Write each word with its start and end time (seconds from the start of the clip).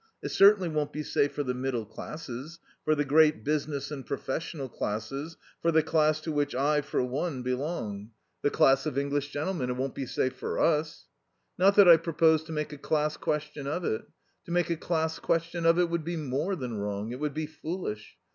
It 0.23 0.29
certainly 0.29 0.67
won't 0.67 0.91
be 0.91 1.03
safe 1.03 1.31
for 1.33 1.43
the 1.43 1.53
middle 1.53 1.85
classes, 1.85 2.57
for 2.83 2.95
the 2.95 3.05
great 3.05 3.43
business 3.43 3.91
and 3.91 4.03
professional 4.03 4.67
classes, 4.67 5.37
for 5.61 5.71
the 5.71 5.83
class 5.83 6.19
to 6.21 6.31
which 6.31 6.55
I, 6.55 6.81
for 6.81 7.03
one, 7.03 7.43
belong: 7.43 8.09
the 8.41 8.49
class 8.49 8.87
of 8.87 8.97
English 8.97 9.29
gentlemen. 9.29 9.69
It 9.69 9.73
won't 9.75 9.93
be 9.93 10.07
safe 10.07 10.33
for 10.33 10.57
us. 10.57 11.05
"Not 11.59 11.75
that 11.75 11.87
I 11.87 11.97
propose 11.97 12.41
to 12.45 12.51
make 12.51 12.73
a 12.73 12.79
class 12.79 13.15
question 13.15 13.67
of 13.67 13.85
it. 13.85 14.01
To 14.45 14.51
make 14.51 14.71
a 14.71 14.75
class 14.75 15.19
question 15.19 15.67
of 15.67 15.77
it 15.77 15.87
would 15.91 16.03
be 16.03 16.17
more 16.17 16.55
than 16.55 16.77
wrong. 16.79 17.11
It 17.11 17.19
would 17.19 17.35
be 17.35 17.45
foolish. 17.45 18.17